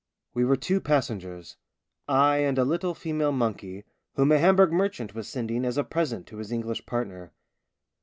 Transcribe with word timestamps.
We 0.33 0.45
were 0.45 0.55
two 0.55 0.81
passengers; 0.81 1.57
I 2.07 2.37
and 2.39 2.57
a 2.57 2.65
little 2.65 2.95
female 2.95 3.31
monkey, 3.31 3.85
whom 4.15 4.31
a 4.31 4.39
Hamburg 4.39 4.71
merchant 4.71 5.13
was 5.13 5.27
sending 5.27 5.63
as 5.63 5.77
a 5.77 5.83
present 5.83 6.25
to 6.29 6.37
his 6.37 6.51
English 6.51 6.87
partner. 6.87 7.33